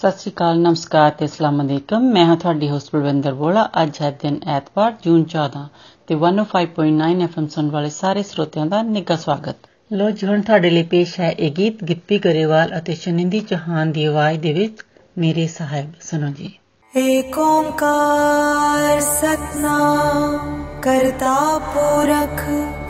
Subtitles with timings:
[0.00, 4.10] ਸਤਿ ਸ਼੍ਰੀ ਅਕਾਲ ਨਮਸਕਾਰ ਤੇ ਅਸਲਾਮ ਅਲੈਕਮ। ਮੈਂ ਹਾਂ ਤੁਹਾਡੀ ਹੋਸਟ ਬਲਵਿੰਦਰ ਬੋਲਾ ਅੱਜ ਹੈ
[4.22, 5.62] ਦਿਨ ਐਤਵਾਰ ਜੂਨ 14
[6.06, 9.56] ਤੇ 105.9 ਐਫਐਮ ਸੁਣ ਵਾਲੇ ਸਾਰੇ ਸਰੋਤਿਆਂ ਦਾ ਨਿੱਘਾ ਸਵਾਗਤ।
[9.92, 14.04] ਲੋ ਜੀ ਹੁਣ ਤੁਹਾਡੇ ਲਈ ਪੇਸ਼ ਹੈ ਇਹ ਗੀਤ ਗਿੱਪੀ ਗਰੇਵਾਲ ਅਤੇ ਸ਼ਨਿੰਦੀ ਚੌਹਾਨ ਦੀ
[14.04, 14.82] ਆਵਾਜ਼ ਦੇ ਵਿੱਚ
[15.18, 16.52] ਮੇਰੇ ਸਾਹਿਬ। ਸੁਣੋ ਜੀ।
[16.94, 22.44] ਏਕ ਓੰਕਾਰ ਸਤਨਾਮ ਕਰਤਾ ਪੁਰਖ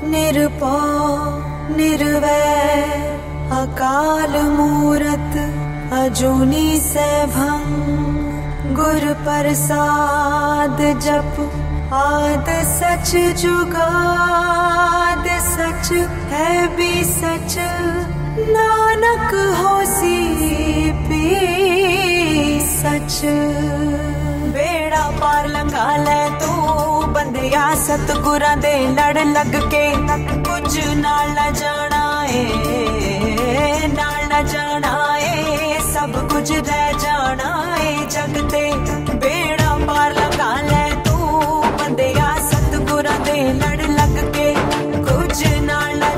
[0.05, 1.41] ਨਿਰਭਉ
[1.77, 3.17] ਨਿਰਵੈਰ
[3.63, 5.56] ਅਕਾਲ ਮੂਰਤ
[5.93, 7.65] अजूनी सैभं
[8.77, 11.37] गुरुप्रसाद जप
[11.95, 13.11] आद सच
[13.43, 15.93] जुगाद सच
[16.33, 17.55] है भी सच
[18.51, 20.19] नानक होसी
[21.09, 21.29] भी
[22.67, 23.21] सच
[24.57, 26.57] बेड़ा पार लंघा ले तू
[27.17, 29.91] ਬੰਦਿਆ ਸਤਗੁਰਾਂ ਦੇ ਲੜ ਲੱਗ ਕੇ
[30.47, 35.16] ਕੁਝ ਨਾਲ ਨਾ ਜਾਣਾ ਏ ਨਾਲ ਨਾ ਜਾਣਾ
[36.07, 38.35] सब कुछ रह जाना है जग
[39.23, 41.17] बेड़ा पार लगा ले तू,
[41.79, 42.09] बंदे
[42.51, 44.47] सतगुरा दे लड़ लग के।
[45.09, 46.16] कुछ ना लड़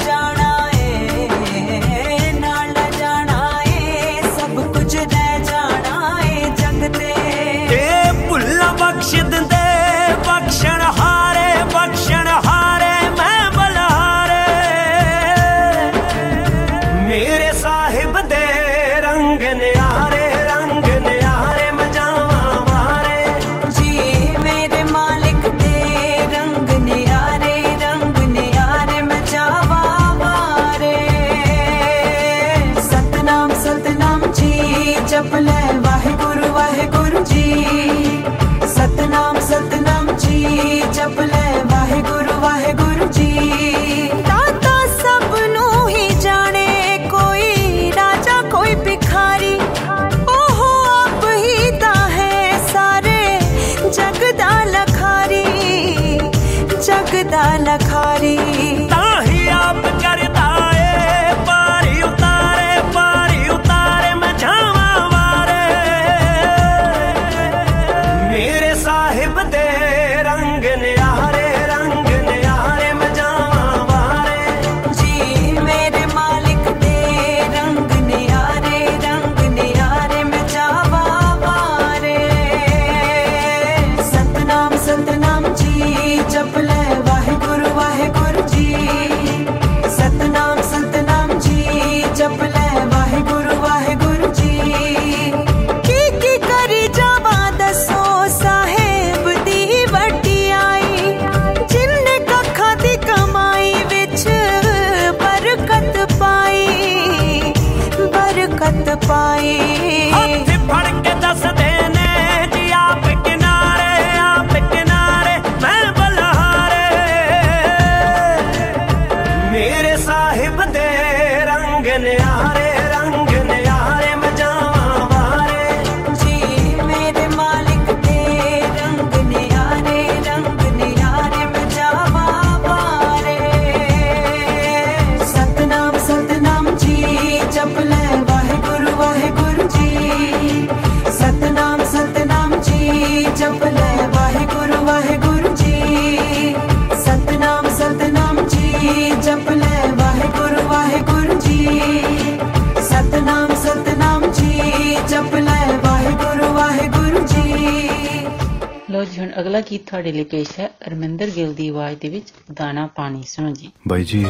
[158.99, 162.33] ਲੋ ਜੀ ਹੁਣ ਅਗਲਾ ਗੀਤ ਤੁਹਾਡੇ ਲਈ ਪੇਸ਼ ਹੈ ਅਰਮਿੰਦਰ ਗਿੱਲ ਦੀ ਆਵਾਜ਼ ਦੇ ਵਿੱਚ
[162.55, 164.27] ਦਾਣਾ ਪਾਣੀ ਸੁਣੋ ਜੀ। ਬਾਈ ਜੀ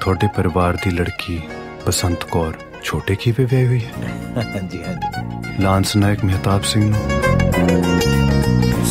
[0.00, 1.40] ਤੁਹਾਡੇ ਪਰਿਵਾਰ ਦੀ ਲੜਕੀ
[1.86, 7.00] ਬਸੰਤ ਕੌਰ ਛੋਟੇ ਕੀਵੇ ਵਿਆਹੀ ਹੋਈ ਹੈ। ਹਾਂਜੀ ਹਾਂਜੀ। ਲਾਂਸ ਨਾਇਕ ਮਹਿਤਾਬ ਸਿੰਘ ਨੂੰ।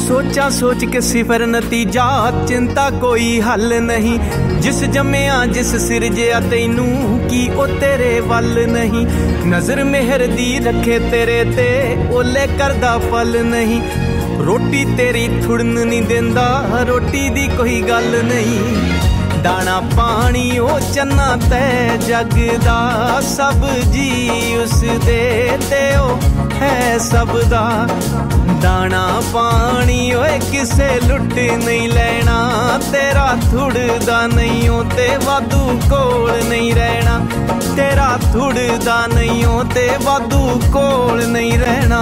[0.07, 4.19] ਸੋਚਾਂ ਸੋਚ ਕੇ ਸਿਫਰ ਨਤੀਜਾ ਚਿੰਤਾ ਕੋਈ ਹੱਲ ਨਹੀਂ।
[4.59, 9.07] ਜਿਸ ਜੰਮਿਆ ਜਿਸ ਸਿਰਜਿਆ ਤੈਨੂੰ ਕੀ ਉਹ ਤੇਰੇ ਵੱਲ ਨਹੀਂ।
[9.47, 13.81] ਨਜ਼ਰ ਮਿਹਰ ਦੀ ਰੱਖੇ ਤੇਰੇ ਤੇ ਓਲੇ ਕਰਦਾ ਫਲ ਨਹੀਂ।
[14.45, 18.60] ਰੋਟੀ ਤੇਰੀ ਥੁੜਨ ਨਹੀਂ ਦਿੰਦਾ, ਰੋਟੀ ਦੀ ਕੋਈ ਗੱਲ ਨਹੀਂ।
[19.44, 26.19] ਦਾਣਾ ਪਾਣੀ ਉਹ ਚੰਨਾ ਤੈ ਜਗ ਦਾ ਸਭ ਜੀ ਉਸ ਦੇ ਤੇ ਉਹ
[26.62, 27.88] ਹੈ ਸਭ ਦਾ।
[28.62, 31.34] ਦਾਣਾ ਪਾਣੀ ਓਏ ਕਿਸੇ ਲੁੱਟ
[31.66, 37.19] ਨਹੀਂ ਲੈਣਾ, ਤੇਰਾ ਥੁੜਦਾ ਨਹੀਂ ਓ ਤੇ ਵਾਧੂ ਕੋਲ ਨਹੀਂ ਰਹਿਣਾ।
[37.75, 42.01] ਤੇਰਾ ਥੁੜਦਾ ਨਹੀਂ ਓ ਤੇ ਵਾਧੂ ਕੋਲ ਨਹੀਂ ਰਹਿਣਾ।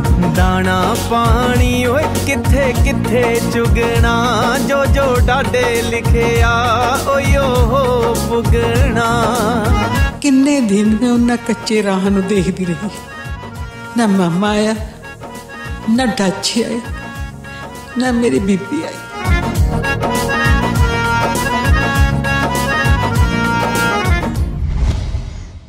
[0.35, 4.57] ਦਾਣਾ ਪਾਣੀ ਓਏ ਕਿੱਥੇ ਕਿੱਥੇ ਚੁਗਣਾ?
[4.67, 6.51] ਜੋ ਜੋ ਡਾਡੇ ਲਿਖਿਆ
[7.07, 9.07] ਓਏ ਓ ਪੁਗਣਾ।
[10.21, 12.89] ਕਿੰਨੇ ਦਿਨ ਮੈਂ ਉਹਨਾਂ ਕੱਚੇ ਰਾਹ ਨੂੰ ਦੇਖਦੀ ਰਹੀ।
[13.97, 14.75] ਨਾ ਮਾਮਾ ਆਇਆ
[15.89, 16.79] ਨਾ ਡਾਚੀ ਆਇਆ
[17.97, 18.93] ਨਾ ਮੇਰੀ ਬੀਬੀ ਆਈ।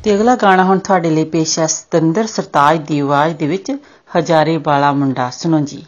[0.03, 3.71] ਤੇ ਅਗਲਾ ਗਾਣਾ ਹੁਣ ਤੁਹਾਡੇ ਲਈ ਪੇਸ਼ ਹੈ ਸਤਿੰਦਰ ਸਰਤਾਜ ਦੀ ਆਵਾਜ਼ ਦੇ ਵਿੱਚ।
[4.17, 5.85] ਹਜ਼ਾਰੇ ਵਾਲਾ ਮੁੰਡਾ ਸੁਣੋ ਜੀ।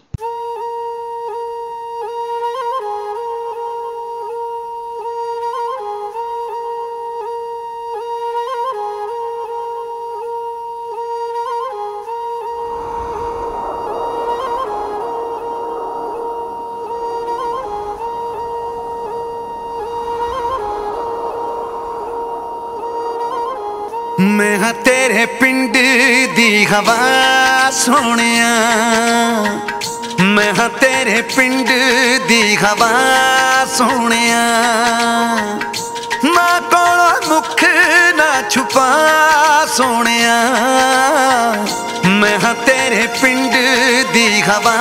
[44.47, 44.73] ਹਵਾ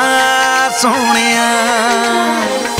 [0.80, 1.44] ਸੋਹਣਿਆ।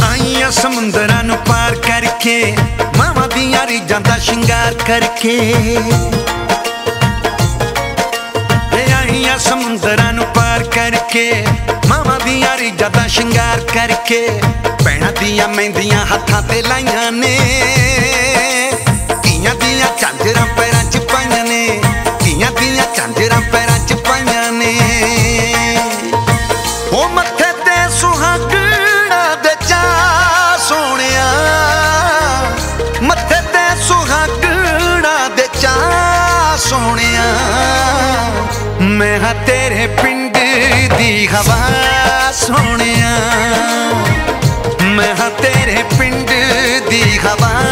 [0.08, 2.56] ਆਈਆਂ ਸਮੁੰਦਰਾਂ ਨੂੰ ਪਾਰ ਕਰਕੇ,
[2.96, 5.36] ਮਾਵਾਂ ਦੀਆਂ ਰੀਝਾਂ ਦਾ ਸ਼ਿੰਗਾਰ ਕਰਕੇ।
[8.72, 11.46] ਵੇ ਆਈਆਂ ਸਮੁੰਦਰਾਂ ਨੂੰ ਪਾਰ ਕਰਕੇ,
[11.88, 14.28] ਮਾਵਾਂ ਦੀਆਂ ਰੀਝਾਂ ਦਾ ਸ਼ਿੰਗਾਰ ਕਰਕੇ,
[14.84, 17.38] ਭੈਣਾਂ ਦੀਆਂ ਮਹਿੰਦੀਆਂ ਹੱਥਾਂ ਤੇ ਲਾਈਆਂ ਨੇ।
[39.46, 40.36] ਤੇਰੇ ਪਿੰਡ
[40.98, 41.70] ਦੀ ਹਵਾ
[42.32, 43.16] ਸੋਹਣਿਆ।
[44.82, 46.30] ਮੈਂ ਹਾਂ ਤੇਰੇ ਪਿੰਡ
[46.90, 47.63] ਦੀ ਹਵਾ।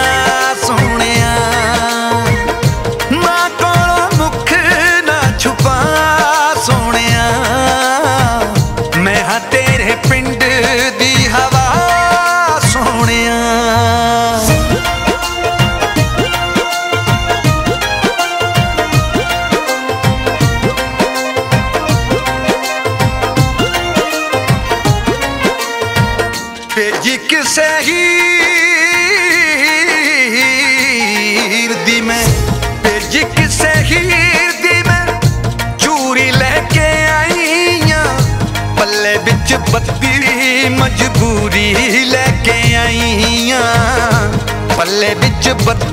[45.54, 45.91] but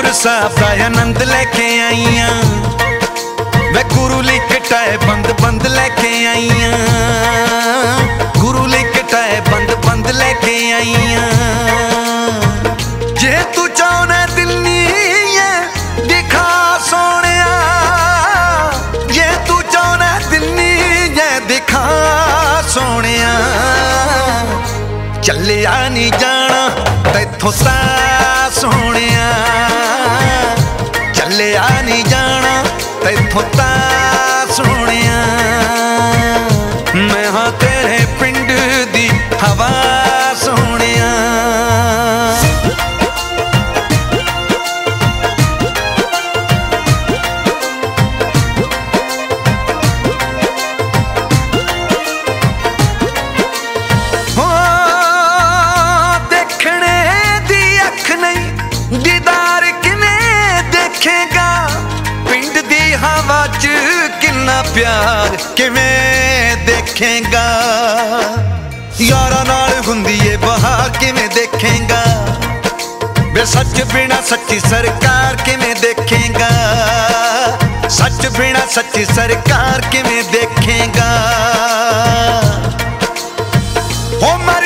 [0.00, 2.42] ਅਨੰਦਪੁਰ ਸਾਹਿਬ ਦਾ ਆਨੰਦ ਲੈ ਕੇ ਆਈਆਂ।
[3.74, 6.72] ਵੇ ਗੁਰੂ ਲਈ ਕਟਾਏ ਬੰਦ ਬੰਦ ਲੈ ਕੇ ਆਈਆਂ।
[8.38, 11.30] ਗੁਰੂ ਲਈ ਕਟਾਏ ਬੰਦ ਬੰਦ ਲੈ ਕੇ ਆਈਆਂ।
[13.14, 14.86] ਜੇ ਤੂੰ ਚਾਹਣਾ ਦਿਲਨੀ
[15.36, 15.68] ਹੈ,
[16.08, 17.46] ਦਿਖਾ ਸੋਹਣਿਆ।
[19.12, 20.80] ਜੇ ਤੂੰ ਚਾਹਣਾ ਦਿਲਨੀ
[21.18, 21.88] ਹੈ, ਦਿਖਾ
[22.68, 23.34] ਸੋਹਣਿਆ।
[25.22, 26.70] ਚੱਲਿਆ ਨਹੀਂ ਜਾਣਾ,
[27.14, 29.28] ਤੈਥੋਂ ਤਾਂ ਸੋਹਣਿਆ।
[31.40, 32.62] ਚੱਲਿਆ ਨਹੀਂ ਜਾਣਾ
[33.02, 34.09] ਤੈਥੋਂ ਤਾਂ
[64.79, 67.45] ਪਿਆਰ ਕਿਵੇਂ ਦੇਖੇਗਾ
[69.01, 72.03] ਯਾਰਾਂ ਨਾਲ ਹੁੰਦੀ ਏ ਬਹਾਰ ਕਿਵੇਂ ਦੇਖੇਗਾ
[73.33, 76.49] ਵੇ ਸੱਚ ਬਿਨਾ ਸੱਚੀ ਸਰਕਾਰ ਕਿਵੇਂ ਦੇਖੇਗਾ
[77.89, 81.09] ਸੱਚ ਬਿਨਾ ਸੱਚੀ ਸਰਕਾਰ ਕਿਵੇਂ ਦੇਖੇਗਾ
[84.21, 84.65] ਹੋ ਮਰ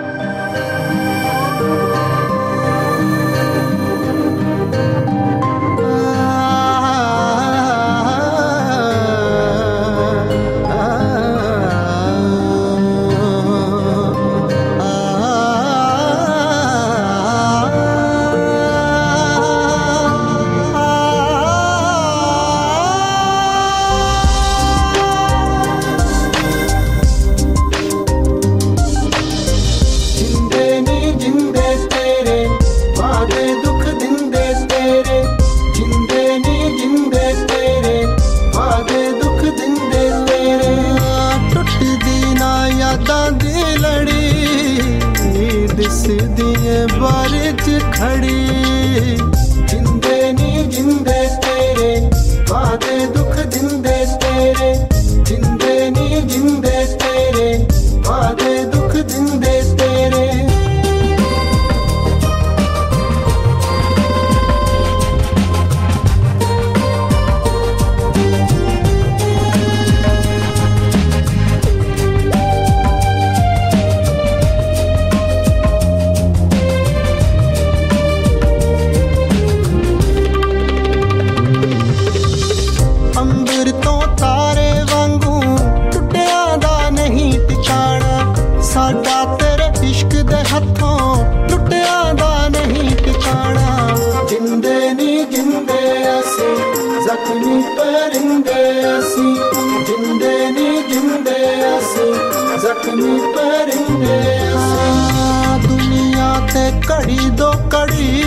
[106.91, 108.21] ਘੜੀ ਦੋ ਘੜੀ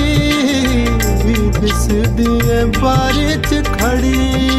[1.25, 4.54] ਵੀ ਬਿਸਦੀ ਐ ਬਾਰਿਸ਼ ਖੜੀ।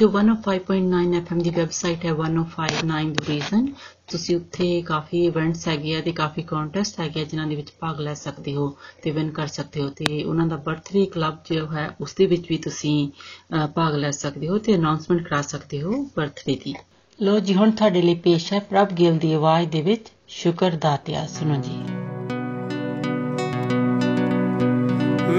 [0.00, 3.66] ਜੋ 105.9 FM ਦੀ ਵੈਬਸਾਈਟ ਹੈ 1059 ਦੀ ਰੀਜ਼ਨ
[4.10, 8.00] ਤੁਸੀਂ ਉੱਥੇ ਕਾਫੀ ਇਵੈਂਟਸ ਹੈਗੇ ਆ ਤੇ ਕਾਫੀ ਕੰਟੈਸਟ ਹੈਗੇ ਆ ਜਿਨ੍ਹਾਂ ਦੇ ਵਿੱਚ ਭਾਗ
[8.00, 11.90] ਲੈ ਸਕਦੇ ਹੋ ਤੇ ਵਿਨ ਕਰ ਸਕਦੇ ਹੋ ਤੇ ਉਹਨਾਂ ਦਾ ਬਰਥਡੇ ਕਲੱਬ ਜੋ ਹੈ
[12.00, 13.08] ਉਸ ਦੇ ਵਿੱਚ ਵੀ ਤੁਸੀਂ
[13.74, 16.74] ਭਾਗ ਲੈ ਸਕਦੇ ਹੋ ਤੇ ਅਨਾਉਂਸਮੈਂਟ ਕਰਾ ਸਕਦੇ ਹੋ ਬਰਥਡੇ ਦੀ।
[17.22, 21.26] ਲੋ ਜੀ, ਹੁਣ ਤੁਹਾਡੇ ਲਈ ਪੇਸ਼ ਹੈ ਪ੍ਰਭ ਗਿਲ ਦੀ ਆਵਾਜ਼ ਦੇ ਵਿੱਚ ਸ਼ੁਕਰ ਦਾਤਿਆ
[21.26, 21.78] ਸੁਣੋ ਜੀ।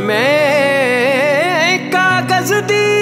[0.05, 3.00] ਮੈਂ ਕਾਗਜ਼ ਦੀ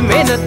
[0.00, 0.45] 没那。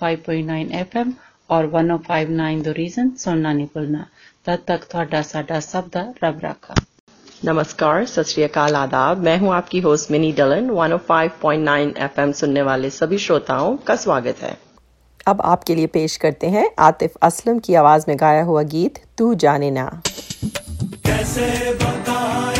[0.00, 1.12] 105.9 FM
[1.50, 4.02] ਔਰ 1059 ਦੋ ਰੀਜ਼ਨ ਸੁਣਨਾ ਨਹੀਂ ਭੁੱਲਣਾ
[4.46, 6.74] तब तक थोड़ा साडा सबदा रब रखा।
[7.42, 12.90] नमस्कार सत श्री अकाल आदाब। मैं हूँ आपकी होस्ट मिनी डलन। 105.9 एफएम सुनने वाले
[12.90, 14.52] सभी श्रोताओं का स्वागत है।
[15.26, 19.28] अब आपके लिए पेश करते हैं आतिफ असलम की आवाज़ में गाया हुआ गीत तू
[19.44, 19.86] जाने ना।
[21.06, 21.50] कैसे
[21.84, 22.59] बताए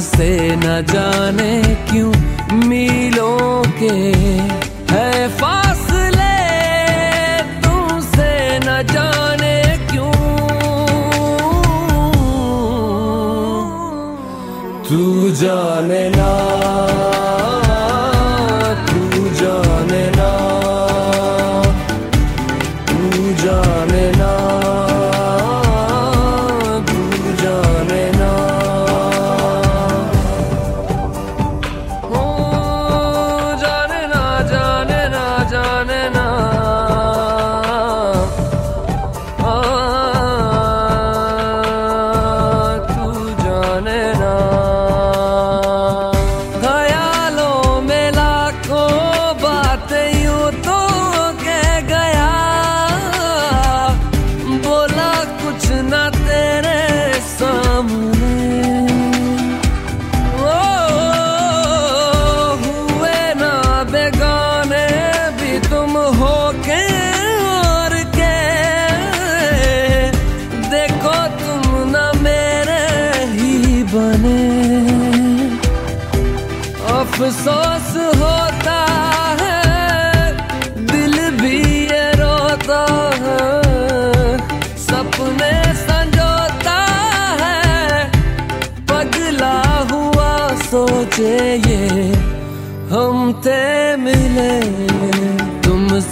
[0.00, 1.52] से न जाने
[1.90, 2.12] क्यों
[2.68, 3.94] मिलों के
[4.92, 6.36] है फासले
[7.64, 8.30] तुमसे
[8.64, 9.56] न जाने
[9.90, 10.12] क्यों?
[14.88, 16.32] तू जाने ना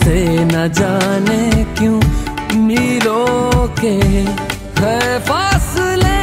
[0.06, 2.00] थे न जाने क्यों
[2.66, 3.94] मीरों के
[4.80, 6.18] है फासले।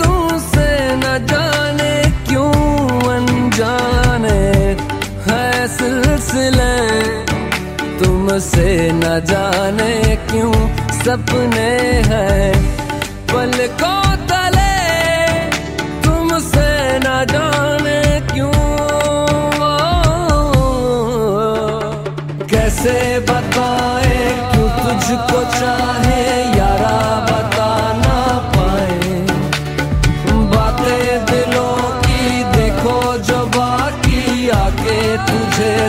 [0.00, 0.66] तुमसे
[1.02, 1.92] न जाने
[2.28, 2.50] क्यों
[3.14, 4.40] अनजाने
[5.28, 6.74] है सिलसिले।
[7.98, 10.52] तुमसे न जाने क्यों
[10.98, 11.70] सपने
[12.10, 12.52] हैं
[13.32, 14.07] पलकों
[35.58, 35.88] से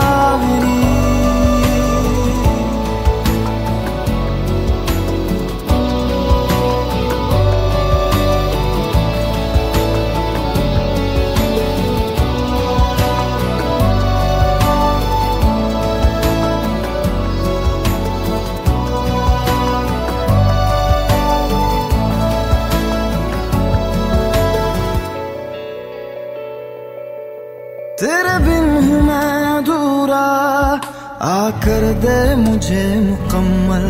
[33.31, 33.83] मुकम्मल,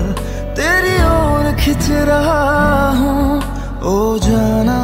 [0.53, 3.37] तेरी ओर खिंच रहा हूँ।
[3.83, 4.77] ओ जाना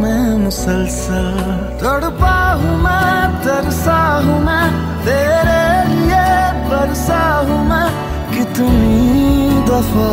[0.00, 1.26] मैं मुसलसल।
[1.82, 4.66] तड़पा हूँ मैं, तरसा हूँ मैं,
[5.04, 6.26] तेरे लिए
[6.70, 7.88] बरसा हूँ मैं,
[8.30, 10.12] कितनी दफ़ा।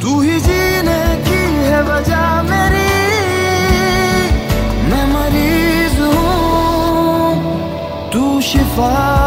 [0.00, 2.88] तू ही जीने की है वजह मेरी,
[4.88, 7.36] मैं मरीज़ हूँ।
[8.12, 9.23] तू शिफा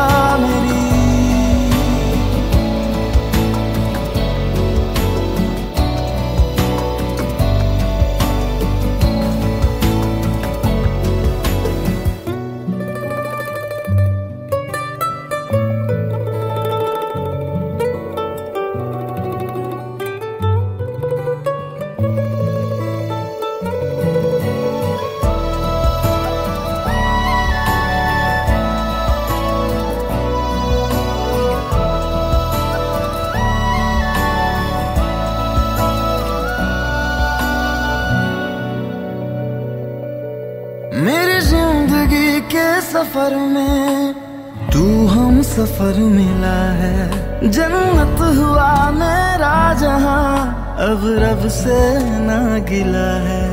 [45.88, 51.80] सफ़र मिला है। जन्नत हुआ मेरा जहाँ, अब रब से
[52.28, 53.44] ना गिला है।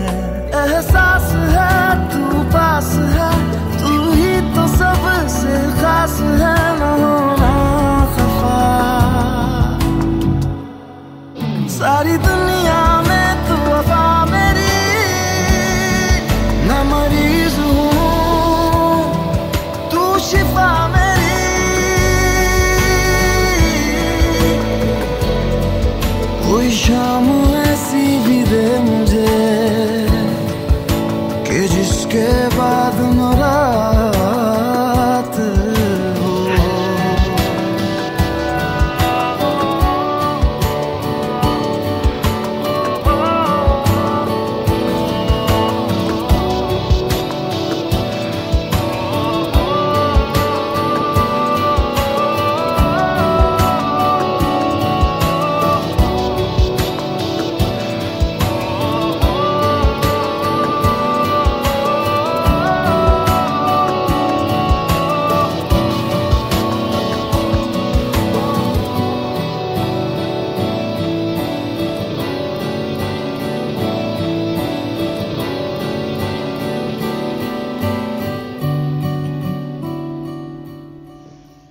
[0.54, 1.74] एहसास है,
[2.10, 3.30] तू पास है,
[3.78, 6.56] तू ही तो सबसे खास है
[8.14, 8.58] खफा।
[11.78, 12.43] सारी दुनिया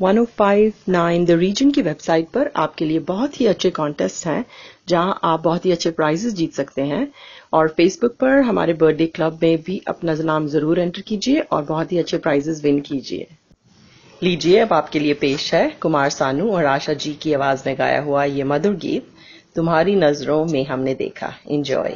[0.03, 4.45] 1059 द रीजन की वेबसाइट पर आपके लिए बहुत ही अच्छे कॉन्टेस्ट हैं,
[4.89, 7.07] जहाँ आप बहुत ही अच्छे प्राइजेस जीत सकते हैं।
[7.53, 11.91] और फेसबुक पर हमारे बर्थडे क्लब में भी अपना नाम ज़रूर एंटर कीजिए और बहुत
[11.91, 13.27] ही अच्छे प्राइजेस विन कीजिए।
[14.23, 18.01] लीजिए, अब आपके लिए पेश है कुमार सानू और आशा जी की आवाज़ में गाया
[18.01, 19.07] हुआ ये मधुर गीत,
[19.55, 21.95] तुम्हारी नज़रों में हमने देखा। एंजॉय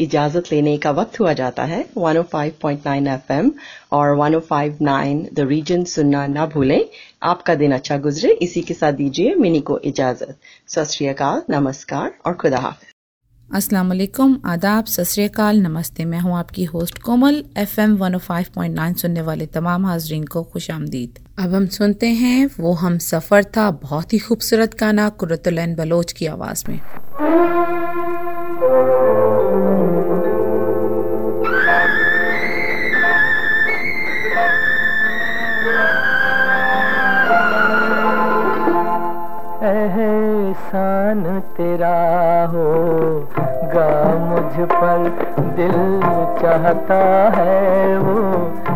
[0.00, 3.52] इजाज़त लेने का वक्त हुआ जाता है। 105.9 एफएम
[3.92, 6.84] और 105.9 द रीजन सुनना ना भूलें।
[7.22, 10.38] आपका दिन अच्छा गुजरे। इसी के साथ दीजिए मिनी को इजाज़त।
[10.68, 12.92] सत नमस्कार और खुदा हाफिज।
[13.54, 19.86] अस्सलाम वालेकुम। आदाब। सत नमस्ते। मैं हूँ आपकी होस्ट कोमल। एफएम 105.9 सुनने वाले तमाम
[19.86, 24.74] हाजरीन को खुश आमदीद। अब हम सुनते हैं, वो हम सफ़र था बहुत ही खूबसूरत
[24.80, 26.80] गाना कुरतुलैन बलोच की आवाज़ में।
[28.56, 28.70] एहसान
[41.56, 41.90] तेरा
[42.52, 42.68] हो
[43.74, 43.90] गा
[44.24, 45.04] मुझ पर
[45.56, 45.76] दिल
[46.40, 47.02] चाहता
[47.36, 48.75] है वो।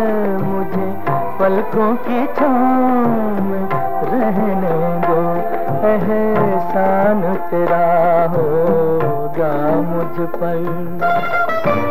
[1.61, 3.49] पलकों की छाम
[4.13, 5.19] रहने दो।
[5.87, 7.85] एहसान तेरा
[8.33, 11.90] होगा मुझ पर।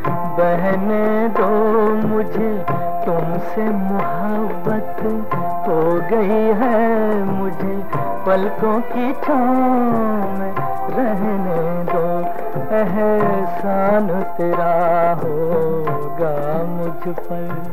[0.41, 1.47] बहने दो
[2.07, 2.65] मुझे।
[3.05, 4.97] तुमसे मोहब्बत
[5.67, 7.83] हो गई है मुझे।
[8.25, 10.53] पलकों की छाँव में
[10.89, 12.07] रहने दो।
[12.75, 17.71] एहसान तेरा होगा मुझ पर।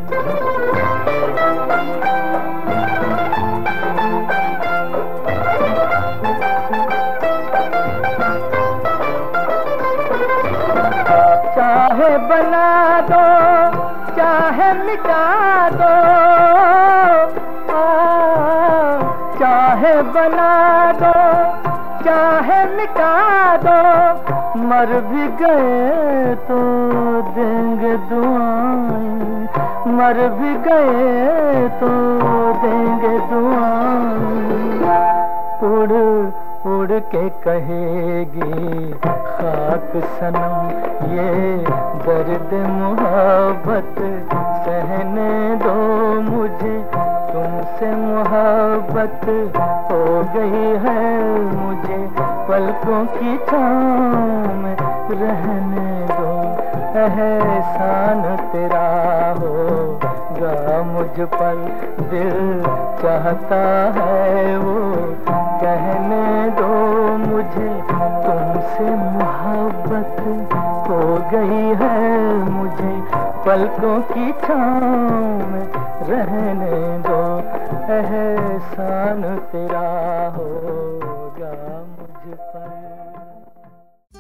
[14.99, 15.95] मिटा दो।
[19.39, 20.53] चाहे बना
[20.93, 21.13] दो,
[22.05, 23.13] चाहे मिटा
[23.57, 23.79] दो।
[24.59, 26.59] मर भी गए तो
[27.23, 29.49] देंगे दुआएँ।
[29.95, 31.89] मर भी गए तो
[32.63, 34.19] देंगे दुआएँ।
[35.63, 35.93] उड़
[36.73, 38.95] उड़ के कहेगी
[39.39, 40.55] खाक सनम,
[41.11, 41.27] ये
[42.07, 43.99] दर्द मोहब्बत,
[44.65, 45.75] सहने दो
[46.21, 46.73] मुझे,
[47.29, 49.27] तुमसे मोहब्बत
[49.91, 50.01] हो
[50.35, 51.05] गई है
[51.53, 51.99] मुझे,
[52.49, 54.77] पलकों की छाँव में
[55.13, 56.33] रहने दो,
[57.05, 58.23] एहसान
[58.53, 58.87] तेरा
[59.39, 61.57] होगा मुझ पर,
[62.11, 62.63] दिल
[63.03, 63.63] चाहता
[63.99, 64.79] है वो,
[65.63, 66.73] कहने दो
[67.27, 67.88] मुझे
[68.29, 70.17] तुमसे मोहब्बत
[70.89, 70.99] हो
[71.33, 72.93] गई है मुझे।
[73.47, 75.67] पलकों की छाँव में
[76.09, 77.23] रहने दो,
[77.95, 79.23] एहसान
[79.53, 79.87] तेरा
[80.37, 80.88] होगा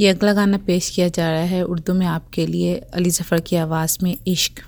[0.00, 3.56] ये अगला गाना पेश किया जा रहा है उर्दू में आपके लिए अली जफ़र की
[3.56, 4.60] आवाज़ में इश्क।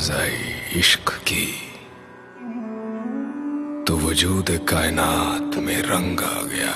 [0.00, 1.46] आवाज़ आई इश्क की
[3.84, 6.72] तो वजूद कायनात में रंग आ गया।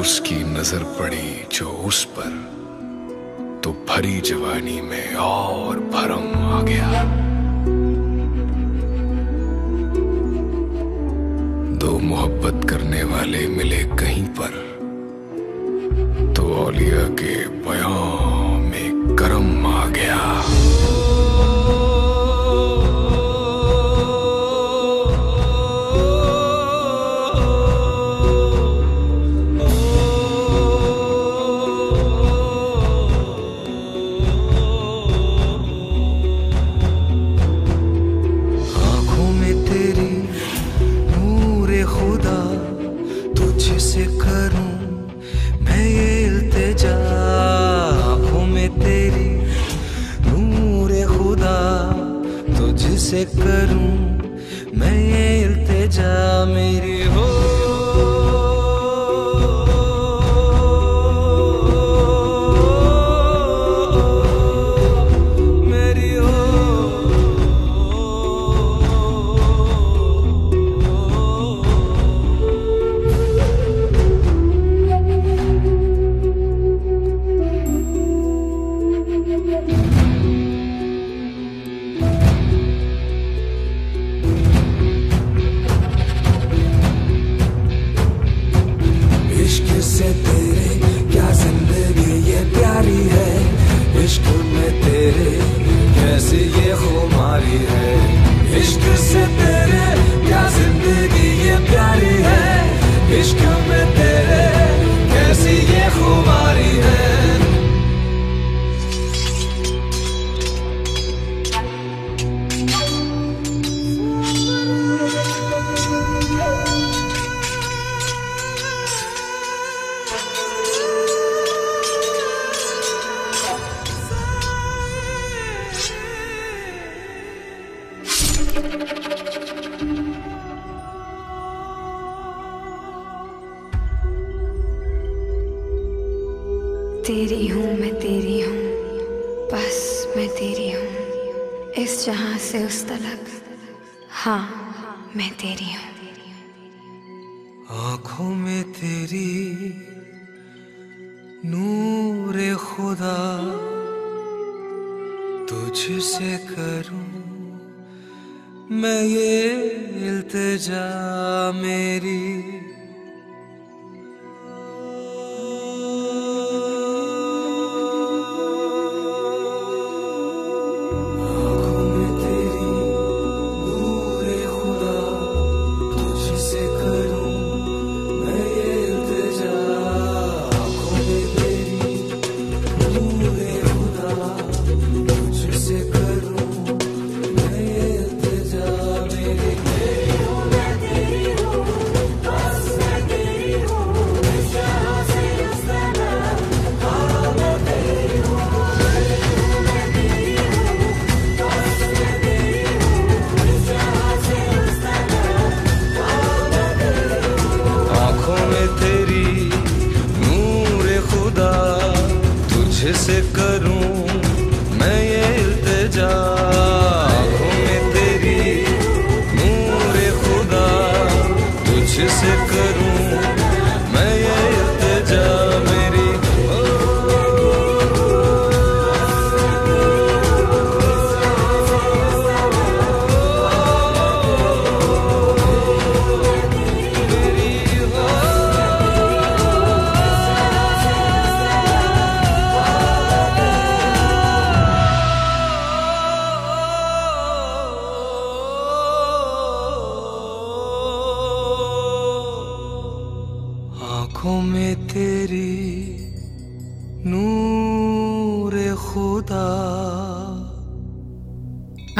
[0.00, 2.32] उसकी नज़र पड़ी जो उस पर
[3.64, 7.13] तो भरी जवानी में और भरम आ गया।
[12.10, 14.52] मोहब्बत करने वाले मिले कहीं पर
[16.36, 17.34] तो औलिया के
[17.66, 18.03] बयान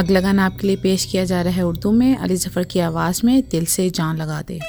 [0.05, 3.21] अगला गाना आपके लिए पेश किया जा रहा है उर्दू में। अली जफ़र की आवाज़
[3.25, 4.61] में दिल से जान लगा दे।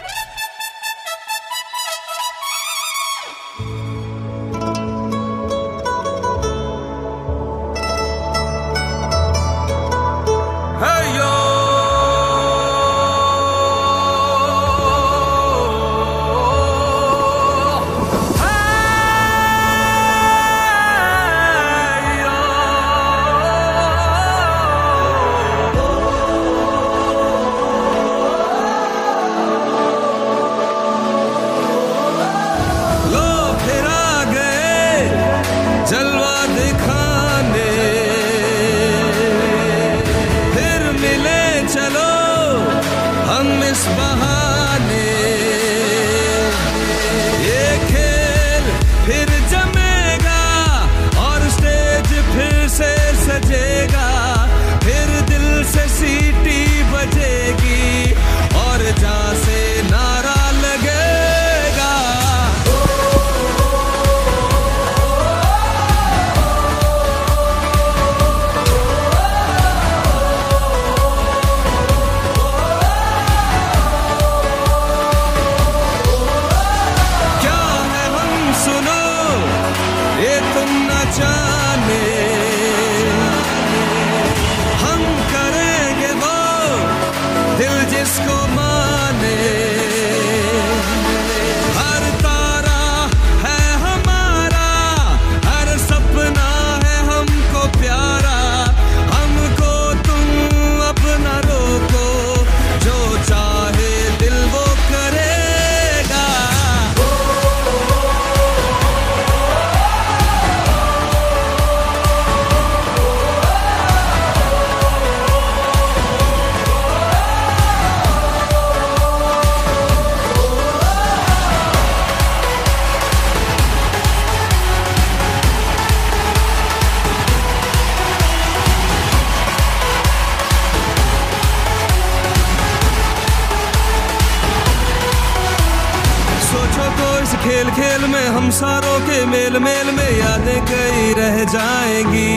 [137.45, 142.31] खेल खेल में हम सारों के मेल मेल में यादें कई रह जाएँगी।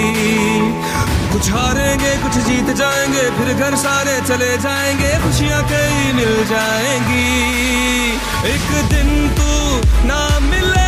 [1.32, 7.24] कुछ हारेंगे, कुछ जीत जाएँगे, फिर घर सारे चले जाएँगे, खुशियाँ कई मिल जाएँगी।
[8.52, 9.50] एक दिन तू
[10.08, 10.87] ना मिलेगा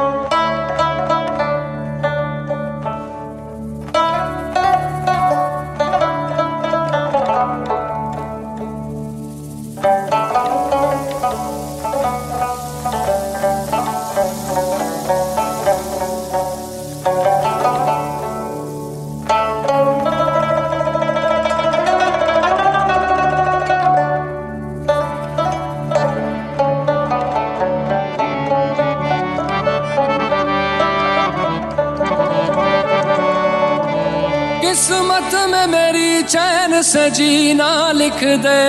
[36.31, 38.59] चैन से जीना लिख दे।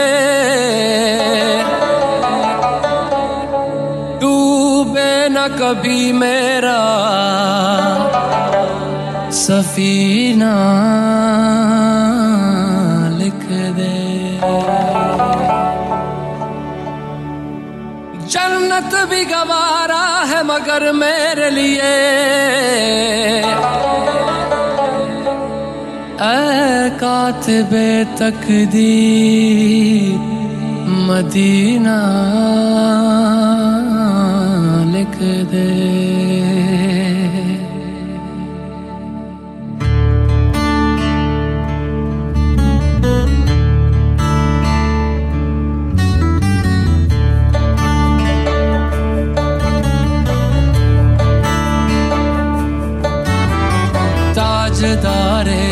[4.21, 6.81] डूबे न कभी मेरा
[9.33, 10.55] सफीना
[13.19, 13.47] लिख
[13.79, 13.95] दे।
[18.27, 21.95] जन्नत भी गवारा है मगर मेरे लिए।
[26.23, 29.41] ऐ कातिबे तकदीर
[31.09, 31.99] मदीना
[34.93, 35.16] लिख
[35.53, 35.66] दे।
[54.37, 55.72] ताजदारे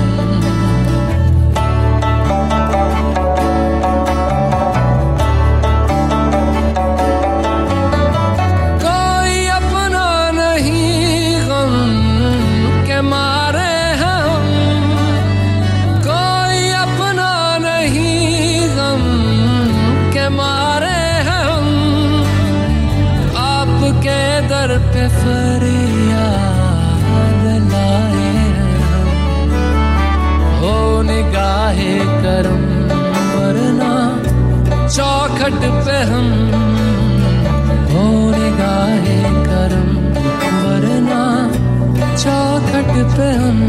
[36.09, 36.27] हम
[37.91, 38.03] हो
[38.37, 39.89] निगाहे करम
[40.63, 41.23] वरना
[42.23, 43.59] चौखट पे हम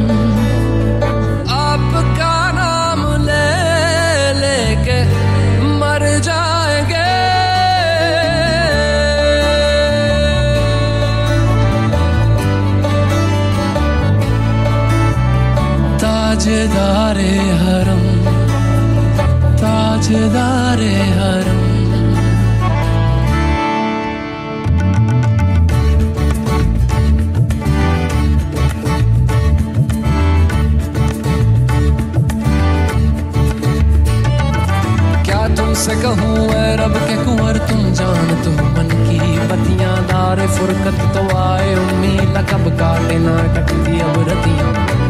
[40.62, 44.68] फुरकत तो आए उम्मीद कब काटे ना कटती अब रतियाँ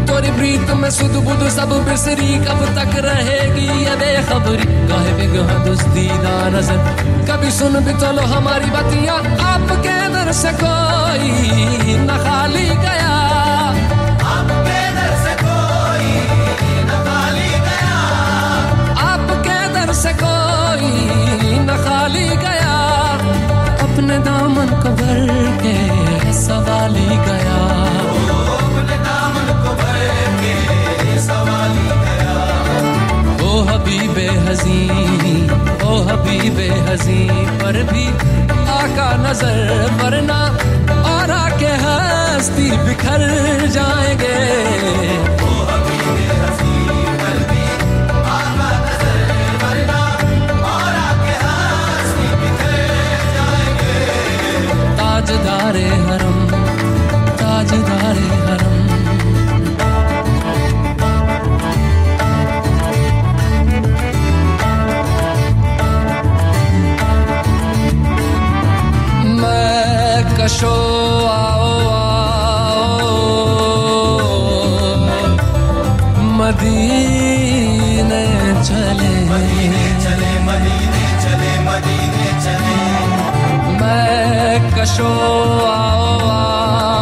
[0.08, 6.32] तोरी प्रीत में सुध बुध सब बिसरी, कब तक रहेगी ये बेखबरी गाहे बिगह दुस्तीदा
[6.56, 6.80] नज़र।
[7.28, 9.16] कभी सुन भी तो लो हमारी बतिया,
[9.52, 11.30] आपके दर से कोई
[12.08, 13.14] न खाली गया।
[14.32, 16.10] आपके दर से कोई
[16.88, 17.94] न खाली गया।
[19.10, 19.58] आपके
[26.52, 27.58] सवाली गया।
[29.62, 29.70] को
[30.40, 30.54] के
[33.44, 34.80] ओ हबीबे हजी
[35.86, 37.22] ओ हबीबे हजी
[37.62, 38.04] पर भी
[38.76, 39.56] आका नज़र
[40.02, 40.40] वरना
[41.14, 43.22] और आके हस्ती बिखर
[43.76, 44.36] जाएँगे।
[45.42, 45.44] ओ
[45.78, 46.02] भी
[57.72, 58.74] ताजदारे हरम।
[69.40, 70.74] मैं कशो,
[71.26, 73.08] आओ आओ।
[76.38, 78.24] मदीने
[78.64, 79.12] चले
[80.04, 82.78] चले मदीने चले मदीने चले।
[83.80, 85.10] मैं कशो,
[85.66, 87.01] आओ आओ।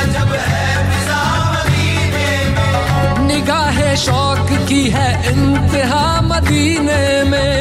[0.00, 1.22] अजब है फिजा
[1.54, 7.52] मदीने में। निगाहे शौक की है इंतहा मदीने में।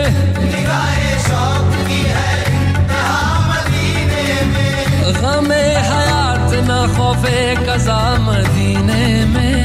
[0.43, 3.17] निगाहे शौक की है इंतहा
[3.49, 9.55] मदीने में गमे हयात न खौफे कजा मदीने में।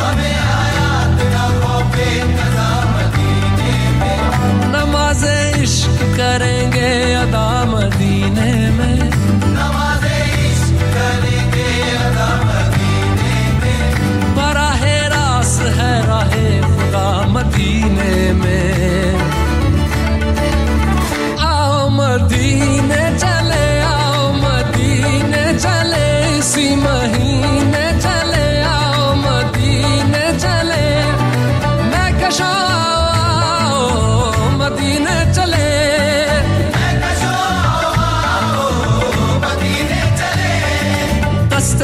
[0.00, 2.70] गमे हयात न खौफे कजा
[4.74, 8.98] नमाजे इश्क करेंगे अदा मदीने में।
[9.56, 11.68] नमाजे इश्क करेंगे
[12.06, 13.82] अदा मदीने में।
[14.36, 19.18] बराहे रास है राहे खुदा मदीने में।
[21.50, 26.08] आओ मदीने चले आओ मदीने चले
[26.38, 27.25] इसी महीने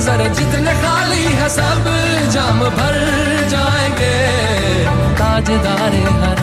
[0.00, 1.84] नज़र जितने खाली है सब
[2.32, 2.94] जाम भर
[3.52, 4.14] जाएँगे।
[5.20, 6.40] ताजदार हर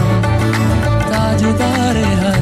[1.09, 2.36] ताजदार हरम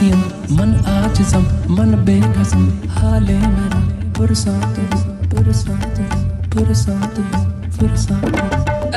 [0.00, 0.20] आसियम
[0.56, 1.42] मन आजिजम
[1.76, 3.80] मन बेकसम हाले मेरा
[4.16, 4.84] पुरसातु
[5.28, 6.04] पुरसातु
[6.52, 7.24] पुरसातु
[7.76, 8.30] पुरसातु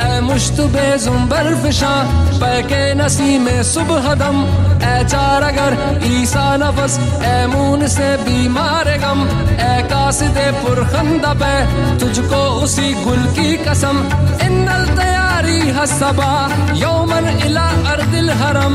[0.00, 1.92] ए मुश्तबे जुम्बर फिशा,
[2.40, 4.40] पैके नसी में सुबह दम।
[4.84, 5.76] ए चार अगर
[6.06, 9.20] ईसा नफस ए मून से बीमार गम।
[9.60, 11.54] ए कासिदे पुरखंदा पे,
[12.00, 14.00] तुझको उसी गुल की कसम।
[14.46, 16.32] इन्नल तैयारी हसबा,
[16.82, 18.74] यौमन इला अर्दिल हरम।